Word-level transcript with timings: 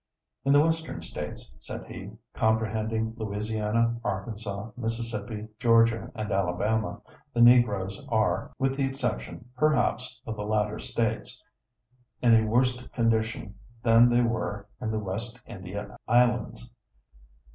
"In 0.43 0.53
the 0.53 0.61
Western 0.63 1.03
States," 1.03 1.55
said 1.59 1.85
he, 1.85 2.13
"comprehending 2.33 3.13
Louisiana, 3.17 3.99
Arkansas, 4.03 4.71
Mississippi, 4.75 5.47
Georgia, 5.59 6.11
and 6.15 6.31
Alabama, 6.31 7.03
the 7.35 7.41
Negroes 7.41 8.03
are, 8.09 8.51
with 8.57 8.75
the 8.77 8.83
exception, 8.87 9.47
perhaps, 9.55 10.19
of 10.25 10.37
the 10.37 10.43
latter 10.43 10.79
States, 10.79 11.39
in 12.19 12.33
a 12.33 12.47
worst 12.49 12.91
condition 12.93 13.53
than 13.83 14.09
they 14.09 14.21
were 14.23 14.67
in 14.81 14.89
the 14.89 14.97
West 14.97 15.39
India 15.45 15.95
Islands. 16.07 16.67